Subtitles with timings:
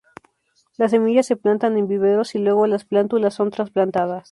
[0.79, 4.19] Las semillas se plantan en viveros y luego las plántulas son trasplantadas.